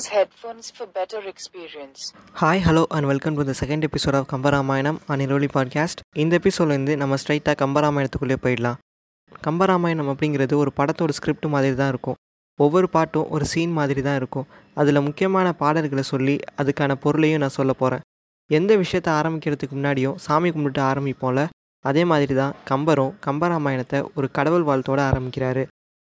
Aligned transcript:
Use 0.00 0.08
headphones 0.16 0.66
for 0.76 0.86
better 0.98 1.20
experience. 1.30 2.00
Hi 2.40 2.60
hello 2.66 2.82
and 2.96 3.06
welcome 3.10 3.34
to 3.38 3.44
the 3.48 3.54
second 3.60 3.84
episode 3.86 4.16
of 4.18 4.26
Kambaramayanam 4.32 4.98
and 5.10 5.22
இரொலி 5.24 5.48
podcast 5.54 6.00
இந்த 6.22 6.32
எபிசோட்லேருந்து 6.40 6.94
நம்ம 7.00 7.16
ஸ்ட்ரைட்டாக 7.22 7.54
கம்பராமாயணத்துக்குள்ளே 7.62 8.36
போயிடலாம். 8.44 8.78
கம்பராமாயணம் 9.46 10.10
அப்படிங்கிறது 10.12 10.54
ஒரு 10.62 10.70
படத்தோட 10.78 11.14
ஸ்கிரிப்ட் 11.18 11.48
மாதிரி 11.54 11.74
தான் 11.80 11.90
இருக்கும். 11.94 12.16
ஒவ்வொரு 12.58 12.88
பாட்டும் 12.94 13.26
ஒரு 13.36 13.46
சீன் 13.52 13.74
மாதிரி 13.78 14.04
தான் 14.06 14.16
இருக்கும். 14.20 14.46
அதில் 14.82 15.00
முக்கியமான 15.08 15.52
பாடல்களை 15.62 16.04
சொல்லி 16.12 16.36
அதுக்கான 16.62 16.96
பொருளையும் 17.06 17.42
நான் 17.44 17.56
சொல்ல 17.58 17.74
போகிறேன் 17.82 18.06
எந்த 18.50 18.78
விஷயத்தை 18.84 19.12
ஆரம்பிக்கிறதுக்கு 19.18 19.78
முன்னாடியும் 19.80 20.16
சாமி 20.28 20.52
கும்பிட்டு 20.56 20.82
ஆரம்பிப்போம்ல 20.92 21.44
அதே 21.84 22.04
மாதிரி 22.12 22.36
தான் 22.40 22.56
கம்பரும் 22.70 23.12
கம்பராமாயணத்தை 23.28 24.00
ஒரு 24.14 24.30
கடவுள் 24.38 24.68
வாழ்த்தோடு 24.70 25.04
ஆரம்பிக்கிறாரு. 25.10 25.64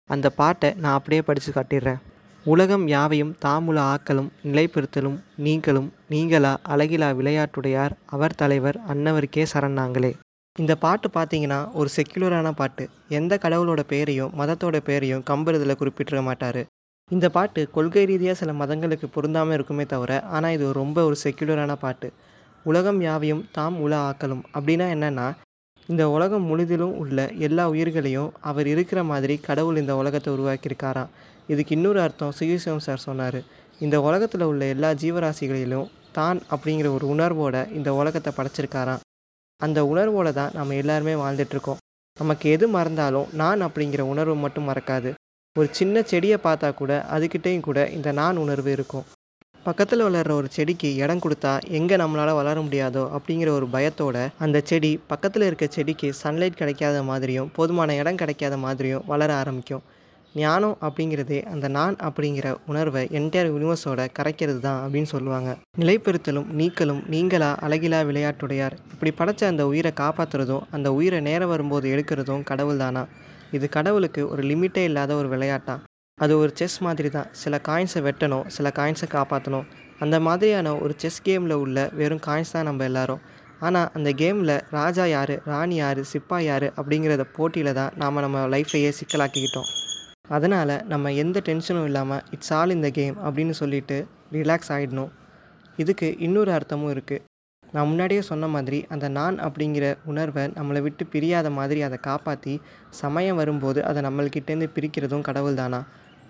அந்த 0.09 0.29
பாட்டை 0.39 0.71
நான் 0.85 0.97
அப்படியே 0.99 1.23
படித்து 1.27 1.51
காட்டிடுறேன். 1.57 2.01
உலகம் 2.45 2.87
யாவையும் 2.87 3.35
தாமுல 3.45 3.79
ஆக்கலும் 3.93 4.29
நிலைப்படுத்தலும் 4.43 5.17
நீங்களும் 5.35 5.93
நீங்களா 6.07 6.57
அழகிலா 6.69 7.09
விளையாட்டுடையார் 7.19 7.91
அவர் 8.05 8.35
தலைவர் 8.35 8.77
அன்னவருக்கே 8.93 9.45
சரணாங்களே. 9.53 10.11
இந்த 10.59 10.75
பாட்டு 10.75 11.09
பார்த்தீங்கன்னா 11.13 11.71
ஒரு 11.73 11.89
செக்குலரான 11.95 12.51
பாட்டு. 12.51 12.89
எந்த 13.09 13.39
கடவுளோட 13.41 13.79
பேரையும் 13.87 14.33
மதத்தோட 14.37 14.77
பேரையும் 14.77 15.23
கம்பர் 15.23 15.77
குறிப்பிட்டிருக்க 15.81 16.23
மாட்டார். 16.23 16.65
இந்த 17.09 17.29
பாட்டு 17.29 17.69
கொள்கை 17.69 18.05
ரீதியாக 18.05 18.37
சில 18.37 18.51
மதங்களுக்கு 18.51 19.07
பொருந்தாமல் 19.11 19.53
இருக்குமே 19.53 19.85
தவிர 19.85 20.21
ஆனால் 20.21 20.51
இது 20.51 20.73
ரொம்ப 20.73 21.03
ஒரு 21.03 21.15
செக்குலரான 21.23 21.73
பாட்டு. 21.73 22.13
உலகம் 22.63 23.01
யாவையும் 23.01 23.45
தாம் 23.51 23.77
உல 23.87 23.93
ஆக்கலும். 24.09 24.43
அப்படின்னா 24.53 24.87
என்னென்னா 24.95 25.35
இந்த 25.87 26.09
உலகம் 26.09 26.43
முழுதிலும் 26.43 26.95
உள்ள 26.95 27.29
எல்லா 27.37 27.69
உயிர்களையும் 27.69 28.31
அவர் 28.41 28.67
இருக்கிற 28.67 29.03
மாதிரி 29.03 29.37
கடவுள் 29.37 29.75
இந்த 29.75 29.95
உலகத்தை 29.95 30.33
உருவாக்கியிருக்காராம். 30.33 31.09
இதுக்கு 31.53 31.75
இன்னொரு 31.77 31.99
அர்த்தம் 32.05 32.35
சுயசிவம் 32.39 32.83
சார் 32.87 33.05
சொன்னார். 33.07 33.39
இந்த 33.85 33.95
உலகத்தில் 34.07 34.49
உள்ள 34.49 34.63
எல்லா 34.73 34.89
ஜீவராசிகளிலும் 35.03 35.87
தான் 36.17 36.39
அப்படிங்கிற 36.53 36.87
ஒரு 36.97 37.05
உணர்வோட 37.13 37.55
இந்த 37.77 37.89
உலகத்தை 38.01 38.31
படைச்சிருக்காராம். 38.37 39.01
அந்த 39.61 39.79
உணர்வோடு 39.91 40.31
தான் 40.39 40.53
நம்ம 40.57 40.75
எல்லாருமே 40.81 41.15
வாழ்ந்துட்டுருக்கோம் 41.23 41.81
நமக்கு 42.17 42.45
எது 42.55 42.65
மறந்தாலும் 42.75 43.29
நான் 43.41 43.61
அப்படிங்கிற 43.67 44.01
உணர்வு 44.13 44.35
மட்டும் 44.43 44.69
மறக்காது. 44.69 45.09
ஒரு 45.55 45.67
சின்ன 45.77 46.01
செடியை 46.11 46.37
பார்த்தா 46.43 46.69
கூட 46.81 46.91
அதுக்கிட்டேயும் 47.15 47.67
கூட 47.67 47.79
இந்த 47.97 48.09
நான் 48.19 48.41
உணர்வு 48.43 48.69
இருக்கும். 48.75 49.05
பக்கத்தில் 49.65 50.03
வளர்கிற 50.05 50.33
ஒரு 50.41 50.47
செடிக்கு 50.55 50.89
இடம் 51.03 51.21
கொடுத்தா 51.23 51.53
எங்கே 51.77 51.95
நம்மளால் 52.01 52.37
வளர 52.39 52.57
முடியாதோ 52.65 53.03
அப்படிங்கிற 53.15 53.49
ஒரு 53.57 53.67
பயத்தோட 53.75 54.17
அந்த 54.45 54.57
செடி 54.69 54.91
பக்கத்தில் 55.11 55.45
இருக்க 55.47 55.65
செடிக்கு 55.75 56.07
சன்லைட் 56.21 56.59
கிடைக்காத 56.61 57.03
மாதிரியும் 57.09 57.51
போதுமான 57.57 57.95
இடம் 58.01 58.19
கிடைக்காத 58.21 58.57
மாதிரியும் 58.65 59.05
வளர 59.11 59.29
ஆரம்பிக்கும். 59.41 59.83
ஞானம் 60.35 60.75
அப்படிங்கிறது 60.85 61.37
அந்த 61.53 61.67
நான் 61.67 61.95
அப்படிங்கிற 62.07 62.47
உணர்வை 62.71 63.01
என்டையர் 63.19 63.49
யூனிவர்ஸோட 63.53 64.01
கரைக்கிறது 64.17 64.59
தான் 64.59 64.79
அப்படின்னு 64.83 65.09
சொல்லுவாங்க. 65.13 65.49
நிலைப்பெறுத்தலும் 65.81 66.47
நீக்கலும் 66.59 67.01
நீங்களா 67.13 67.49
அழகிலா 67.67 67.99
விளையாட்டுடையார். 68.09 68.75
இப்படி 68.93 69.11
படைச்ச 69.19 69.43
அந்த 69.51 69.65
உயிரை 69.71 69.91
காப்பாற்றுறதும் 70.01 70.65
அந்த 70.77 70.93
உயிரை 70.93 71.19
நேரம் 71.29 71.51
வரும்போது 71.53 71.87
எடுக்கிறதும் 71.93 72.43
கடவுள் 72.43 72.81
தானா? 72.83 73.03
இது 73.51 73.69
கடவுளுக்கு 73.69 74.21
ஒரு 74.29 74.43
லிமிட்டே 74.43 74.83
இல்லாத 74.89 75.15
ஒரு 75.15 75.29
விளையாட்டான் 75.33 75.81
அது 76.17 76.33
ஒரு 76.37 76.51
செஸ் 76.59 76.79
மாதிரி 76.85 77.09
தான் 77.09 77.29
சில 77.41 77.59
காயின்ஸை 77.67 78.01
வெட்டணும் 78.07 78.47
சில 78.55 78.69
காயின்ஸை 78.79 79.07
காப்பாற்றணும் 79.17 79.67
அந்த 79.99 80.19
மாதிரியான 80.19 80.77
ஒரு 80.83 80.93
செஸ் 81.01 81.21
கேமில் 81.27 81.55
உள்ள 81.63 81.89
வெறும் 81.99 82.23
காயின்ஸ் 82.27 82.55
தான் 82.55 82.67
நம்ம 82.69 82.83
எல்லாரும். 82.83 83.21
ஆனால் 83.59 83.89
அந்த 83.97 84.09
கேமில் 84.21 84.55
ராஜா 84.77 85.05
யார் 85.15 85.35
ராணி 85.51 85.75
யார் 85.75 86.01
சிப்பா 86.11 86.39
யார் 86.49 86.67
அப்படிங்கிறத 86.79 87.25
போட்டியில் 87.37 87.77
தான் 87.79 87.93
நாம் 88.03 88.23
நம்ம 88.25 88.47
லைஃப்பையே 88.55 88.91
சிக்கலாக்கிக்கிட்டோம். 88.99 89.69
அதனால் 90.31 90.75
நம்ம 90.87 91.11
எந்த 91.21 91.37
டென்ஷனும் 91.45 91.85
இல்லாமல் 91.85 92.23
இட்ஸ் 92.31 92.53
ஆல் 92.53 92.75
இந்த 92.75 92.89
கேம் 92.91 93.17
அப்படின்னு 93.25 93.55
சொல்லிட்டு 93.61 93.97
ரிலாக்ஸ் 94.31 94.71
ஆகிடணும் 94.75 95.11
இதுக்கு 95.77 96.07
இன்னொரு 96.19 96.51
அர்த்தமும் 96.51 96.93
இருக்குது 96.93 97.23
நான் 97.63 97.87
முன்னாடியே 97.87 98.21
சொன்ன 98.21 98.47
மாதிரி 98.47 98.79
அந்த 98.89 99.05
நான் 99.09 99.35
அப்படிங்கிற 99.39 99.85
உணர்வை 100.05 100.43
நம்மளை 100.55 100.79
விட்டு 100.81 101.03
பிரியாத 101.05 101.49
மாதிரி 101.49 101.81
அதை 101.81 101.97
காப்பாற்றி 102.01 102.53
சமயம் 103.01 103.35
வரும்போது 103.35 103.79
அதை 103.83 103.99
நம்மள்கிட்டேருந்து 104.03 104.67
பிரிக்கிறதும் 104.75 105.21
கடவுள் 105.21 105.59
தானா? 105.61 105.79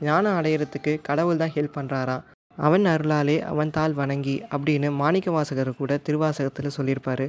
ஞானம் 0.02 0.38
அடையிறதுக்கு 0.40 0.94
கடவுள் 1.02 1.38
தான் 1.38 1.54
ஹெல்ப் 1.56 1.78
பண்ணுறாராம் 1.78 2.26
அவன் 2.58 2.86
அருளாலே 2.86 3.38
அவன் 3.52 3.72
தாள் 3.72 3.94
வணங்கி 3.94 4.36
அப்படின்னு 4.52 4.90
மாணிக்க 4.92 5.32
வாசகர் 5.32 5.72
கூட 5.76 5.94
திருவாசகத்தில் 5.98 6.76
சொல்லியிருப்பார். 6.78 7.26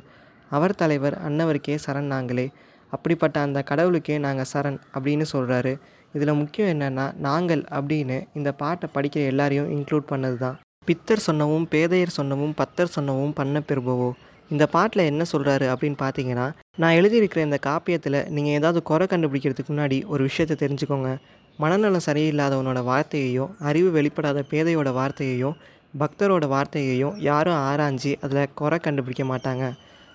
அவர் 0.51 0.75
தலைவர் 0.75 1.17
அன்னவருக்கே 1.27 1.77
சரண் 1.87 2.13
நாங்களே. 2.15 2.47
அப்படிப்பட்ட 2.93 3.37
அந்த 3.41 3.59
கடவுளுக்கே 3.63 4.17
நாங்கள் 4.19 4.51
சரண் 4.53 4.79
அப்படின்னு 4.95 5.27
சொல்கிறாரு 5.35 5.73
இதில் 6.15 6.35
முக்கியம் 6.35 6.73
என்னென்னா 6.75 7.07
நாங்கள் 7.19 7.63
அப்படின்னு 7.71 8.19
இந்த 8.35 8.53
பாட்டை 8.53 8.89
படிக்கிற 8.95 9.23
எல்லாரையும் 9.33 9.71
இன்க்ளூட் 9.77 10.11
பண்ணது 10.11 10.37
தான் 10.37 10.59
பித்தர் 10.87 11.27
சொன்னவும் 11.27 11.67
பேதையர் 11.71 12.17
சொன்னவும் 12.17 12.55
பத்தர் 12.61 12.95
சொன்னவும் 12.97 13.35
பண்ண 13.35 13.63
பெறுபவோ? 13.69 14.11
இந்த 14.51 14.67
பாட்டில் 14.67 15.03
என்ன 15.05 15.23
சொல்கிறாரு 15.33 15.67
அப்படின்னு 15.73 15.99
பார்த்தீங்கன்னா 16.01 16.47
நான் 16.77 16.97
எழுதியிருக்கிற 16.99 17.39
இந்த 17.39 17.59
காப்பியத்தில் 17.67 18.19
நீங்கள் 18.29 18.53
ஏதாவது 18.53 18.83
குறை 18.83 19.07
கண்டுபிடிக்கிறதுக்கு 19.07 19.73
முன்னாடி 19.73 19.99
ஒரு 20.07 20.23
விஷயத்தை 20.23 20.57
தெரிஞ்சுக்கோங்க. 20.63 21.11
மனநலம் 21.59 22.07
சரியில்லாதவனோட 22.07 22.81
வார்த்தையையும் 22.91 23.51
அறிவு 23.59 23.89
வெளிப்படாத 23.99 24.43
பேதையோட 24.51 24.91
வார்த்தையையும் 24.99 25.57
பக்தரோட 26.01 26.45
வார்த்தையையும் 26.55 27.17
யாரும் 27.21 27.61
ஆராய்ஞ்சு 27.71 28.13
அதில் 28.21 28.53
குறை 28.55 28.79
கண்டுபிடிக்க 28.79 29.25
மாட்டாங்க. 29.25 29.65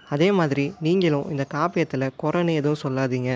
அதே 0.09 0.31
மாதிரி 0.31 0.73
நீங்களும் 0.79 1.29
இந்த 1.29 1.45
காப்பியத்தில் 1.53 2.13
குறைன்னு 2.23 2.53
எதுவும் 2.53 2.83
சொல்லாதீங்க. 2.83 3.31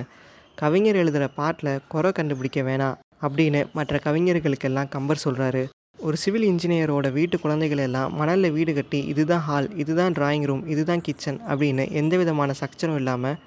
கவிஞர் 0.61 0.97
எழுதுகிற 1.01 1.25
பாட்டில் 1.37 1.69
குறை 1.91 2.09
கண்டுபிடிக்க 2.17 2.59
வேணாம் 2.67 2.97
அப்படின்னு 3.25 3.61
மற்ற 3.77 3.99
கவிஞர்களுக்கெல்லாம் 4.03 4.91
கம்பர் 4.95 5.21
சொல்கிறாரு 5.23 5.63
ஒரு 6.07 6.17
சிவில் 6.23 6.45
இன்ஜினியரோட 6.49 7.07
வீட்டு 7.15 7.35
குழந்தைகள் 7.43 7.81
எல்லாம் 7.85 8.13
மணலில் 8.19 8.53
வீடு 8.57 8.71
கட்டி 8.77 8.99
இதுதான் 9.11 9.43
ஹால் 9.47 9.69
இதுதான் 9.81 10.15
டிராயிங் 10.17 10.45
ரூம் 10.49 10.63
இதுதான் 10.73 11.03
கிச்சன் 11.07 11.39
அப்படின்னு 11.49 11.83
எந்த 12.01 12.13
விதமான 12.21 12.53
சக்சரும் 12.61 12.99
இல்லாமல் 13.01 13.37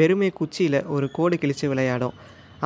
வெறுமே 0.00 0.28
குச்சியில் 0.40 0.78
ஒரு 0.94 1.06
கோடு 1.16 1.36
கிழித்து 1.42 1.66
விளையாடும். 1.72 2.14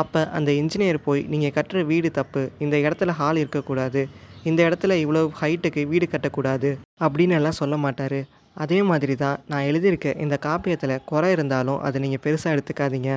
அப்போ 0.02 0.20
அந்த 0.38 0.50
இன்ஜினியர் 0.60 1.04
போய் 1.06 1.22
நீங்கள் 1.32 1.54
கட்டுற 1.56 1.78
வீடு 1.92 2.08
தப்பு 2.18 2.42
இந்த 2.64 2.76
இடத்துல 2.86 3.14
ஹால் 3.20 3.41
இருக்கக்கூடாது 3.42 4.02
இந்த 4.50 4.60
இடத்துல 4.68 4.94
இவ்வளோ 5.04 5.22
ஹைட்டுக்கு 5.41 5.82
வீடு 5.92 6.08
கட்டக்கூடாது 6.12 6.70
அப்படின்னு 7.04 7.36
எல்லாம் 7.38 7.60
சொல்ல 7.62 7.76
மாட்டார். 7.84 8.20
அதே 8.56 8.78
மாதிரி 8.91 9.16
தான் 9.24 9.41
நான் 9.50 9.66
எழுதியிருக்க 9.70 10.20
இந்த 10.24 10.36
காப்பியத்தில் 10.47 11.02
குறை 11.10 11.30
இருந்தாலும் 11.36 11.82
அதை 11.88 11.98
நீங்கள் 12.04 12.24
பெருசாக 12.26 12.54
எடுத்துக்காதீங்க. 12.56 13.12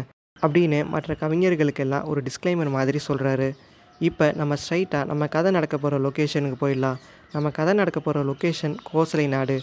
அப்படின்னு 0.46 0.79
மற்ற 0.94 1.16
கவிஞர்களுக்கெல்லாம் 1.22 2.07
ஒரு 2.12 2.22
டிஸ்க்ளைமர் 2.28 2.75
மாதிரி 2.78 3.00
சொல்கிறாரு 3.07 3.50
இப்போ 4.02 4.28
நம்ம 4.40 4.53
ஸ்ட்ரைட்டாக 4.62 5.09
நம்ம 5.09 5.28
கதை 5.28 5.50
நடக்க 5.52 5.75
போகிற 5.78 5.97
லொக்கேஷனுக்கு 6.06 6.57
போயிடலாம். 6.62 7.00
நம்ம 7.34 7.50
கதை 7.57 7.74
நடக்க 7.79 8.00
போகிற 8.00 8.24
லொக்கேஷன் 8.29 8.75
கோசலை 8.90 9.25
நாடு 9.28 9.57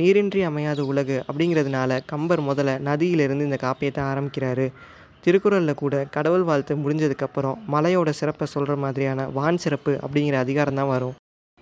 நீரின்றி 0.00 0.40
அமையாத 0.48 0.80
உலகு 0.90 1.16
அப்படிங்கிறதுனால 1.28 1.98
கம்பர் 2.12 2.42
முதல்ல 2.48 2.72
நதியிலிருந்து 2.88 3.46
இந்த 3.48 3.58
காப்பியத்தை 3.62 4.02
ஆரம்பிக்கிறாரு. 4.12 4.66
திருக்குறளில் 5.24 5.80
கூட 5.82 5.94
கடவுள் 6.16 6.46
வாழ்த்து 6.48 6.74
முடிஞ்சதுக்கப்புறம் 6.76 7.60
மலையோட 7.74 8.10
சிறப்பை 8.20 8.46
சொல்கிற 8.54 8.74
மாதிரியான 8.76 9.28
வான் 9.36 9.62
சிறப்பு 9.64 9.92
அப்படிங்கிற 10.04 10.38
அதிகாரம் 10.44 10.80
தான் 10.80 10.92
வரும். 10.94 11.14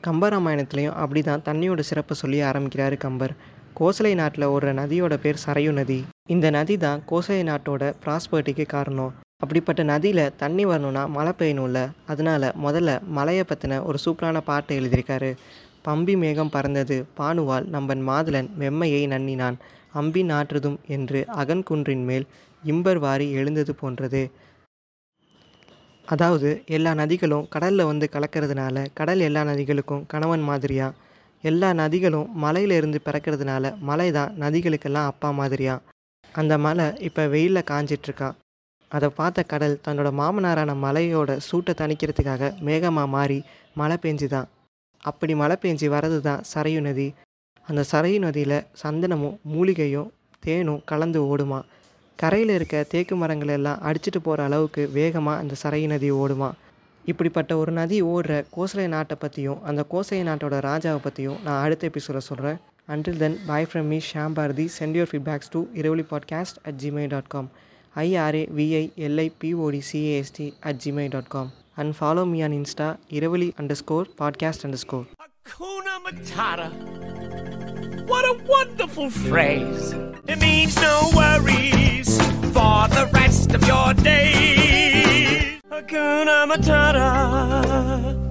கம்பராமாயணத்துலேயும் 0.03 0.97
அப்படி 1.03 1.23
தான் 1.23 1.45
தண்ணியோட 1.49 1.81
சிறப்பை 1.91 2.17
சொல்லி 2.23 2.41
ஆரம்பிக்கிறாரு 2.43 2.97
கம்பர். 3.05 3.35
கோசலை 3.81 4.15
நாட்டில் 4.23 4.51
ஓடுற 4.55 4.73
நதியோட 4.81 5.17
பேர் 5.27 5.45
சரையு 5.47 5.73
நதி. 5.81 6.01
இந்த 6.29 6.51
நதி 6.51 6.77
தான் 6.77 7.01
கோசை 7.05 7.37
நாட்டோட 7.43 7.85
ப்ராஸ்பர்ட்டிக்கு 8.03 8.65
காரணம். 8.67 9.13
அப்படிப்பட்ட 9.43 9.83
நதியில் 9.83 10.33
தண்ணி 10.37 10.65
வரணும்னா 10.65 11.03
மழை 11.07 11.33
பெய்யணும்ல. 11.39 11.79
அதனால் 12.07 12.47
முதல்ல 12.65 12.91
மலையை 13.17 13.45
பற்றின 13.49 13.81
ஒரு 13.85 13.99
சூப்பரான 14.05 14.41
பாட்டை 14.41 14.77
எழுதியிருக்காரு. 14.81 15.31
பம்பி 15.87 16.15
மேகம் 16.17 16.51
பறந்தது 16.51 16.97
பானுவால் 17.19 17.67
நம்பன் 17.67 18.03
மாதுளன் 18.09 18.49
மெம்மையை 18.61 19.03
நன்னினான். 19.07 19.57
அம்பி 19.93 20.23
நாற்றுதும் 20.23 20.79
என்று 20.87 21.21
அகன்குன்றின் 21.41 22.05
மேல் 22.05 22.27
இம்பர் 22.63 22.99
வாரி 22.99 23.27
எழுந்தது 23.33 23.75
போன்றது. 23.75 24.23
அதாவது 26.09 26.63
எல்லா 26.67 26.95
நதிகளும் 26.95 27.49
கடலில் 27.49 27.85
வந்து 27.85 28.09
கலக்கிறதுனால 28.13 28.87
கடல் 28.95 29.21
எல்லா 29.21 29.43
நதிகளுக்கும் 29.45 30.07
கணவன் 30.07 30.41
மாதிரியா? 30.41 30.89
எல்லா 31.45 31.73
நதிகளும் 31.73 32.29
மலையிலிருந்து 32.35 32.99
பிறக்கிறதுனால 33.05 33.75
மலை 33.81 34.11
தான் 34.11 34.35
நதிகளுக்கெல்லாம் 34.39 35.11
அப்பா 35.13 35.31
மாதிரியா? 35.31 35.75
அந்த 36.41 36.55
மலை 36.59 36.87
இப்போ 37.07 37.23
வெயிலில் 37.27 37.69
காஞ்சிட்ருக்கா. 37.71 38.29
அதை 38.91 39.09
பார்த்த 39.09 39.43
கடல் 39.43 39.81
தன்னோட 39.85 40.09
மாமனாரான 40.21 40.71
மலையோட 40.85 41.33
சூட்டை 41.49 41.73
தணிக்கிறதுக்காக 41.81 42.51
மேகமாக 42.67 43.13
மாறி 43.17 43.39
மழை 43.81 43.97
பெஞ்சுதான் 44.03 44.49
அப்படி 45.03 45.35
மழை 45.35 45.57
பெஞ்சி 45.61 45.87
வர்றது 45.89 46.19
தான் 46.21 46.43
சரையு 46.53 46.81
நதி. 46.81 47.07
அந்த 47.67 47.83
சரையு 47.93 48.19
நதியில் 48.19 48.59
சந்தனமும் 48.83 49.39
மூலிகையும் 49.53 50.11
தேனும் 50.41 50.83
கலந்து 50.85 51.21
ஓடுமா. 51.33 51.61
கரையில் 52.19 52.49
இருக்க 52.49 52.83
தேக்கு 52.93 53.15
மரங்கள் 53.17 53.55
எல்லாம் 53.59 53.83
அடிச்சிட்டு 53.89 54.21
போகிற 54.23 54.45
அளவுக்கு 54.45 54.83
வேகமாக 54.99 55.41
அந்த 55.43 55.55
சரையு 55.63 55.87
நதி 55.87 56.11
ஓடுமா. 56.23 56.51
இப்படிப்பட்ட 57.05 57.53
ஒரு 57.57 57.73
நதி 57.73 57.99
ஓடுற 58.03 58.33
கோசலை 58.57 58.87
நாட்டை 58.87 59.17
பற்றியும் 59.21 59.63
அந்த 59.69 59.81
கோசலை 59.93 60.23
நாட்டோட 60.29 60.57
ராஜாவை 60.71 61.01
பற்றியும் 61.03 61.41
நான் 61.45 61.63
அடுத்த 61.63 61.91
எபிசோட 61.91 62.19
சொல்கிறேன் 62.29 62.59
Until 62.89 63.15
then, 63.15 63.39
bye 63.47 63.65
from 63.65 63.89
me, 63.89 64.01
Sham 64.01 64.35
Bharati. 64.35 64.67
Send 64.69 64.95
your 64.97 65.07
feedbacks 65.07 65.49
to 65.51 65.67
irrevolipodcast 65.75 66.59
at 66.65 66.77
gmail.com. 66.77 67.51
I-R-A-V-I-L-I-P-O-D-C-A-S-T 67.95 70.55
at 70.63 70.79
gmail.com. 70.79 71.53
And 71.77 71.97
follow 71.97 72.25
me 72.25 72.43
on 72.43 72.53
Insta, 72.53 72.99
irrevoli 73.11 73.57
underscore 73.59 74.05
podcast 74.05 74.65
underscore. 74.65 75.07
Hakuna 75.47 76.03
Matata. 76.05 76.71
What 78.07 78.25
a 78.25 78.43
wonderful 78.45 79.11
phrase. 79.11 79.93
It 80.27 80.41
means 80.41 80.77
no 80.77 81.11
worries 81.15 82.17
for 82.53 82.89
the 82.89 83.09
rest 83.15 83.53
of 83.53 83.67
your 83.67 83.95
days. 83.95 85.61
Hakuna 85.71 86.47
Matata. 86.51 88.22